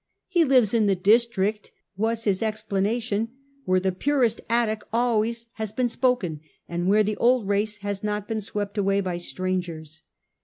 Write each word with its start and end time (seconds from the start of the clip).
'He 0.35 0.43
lives 0.43 0.73
in 0.73 0.87
the 0.87 0.95
district,^ 0.95 1.69
was 1.95 2.23
his 2.23 2.41
explanation^ 2.41 3.27
* 3.47 3.65
where 3.65 3.79
the 3.79 3.91
purest 3.91 4.41
Attic 4.49 4.81
always 4.91 5.45
has 5.57 5.71
been 5.71 5.89
spoken, 5.89 6.39
and 6.67 6.87
where 6.87 7.03
the 7.03 7.17
old 7.17 7.47
race 7.47 7.77
has 7.85 8.03
not 8.03 8.27
been 8.27 8.41
swept 8.41 8.79
away 8.79 8.99
by 9.01 9.19
strangers.' 9.19 10.01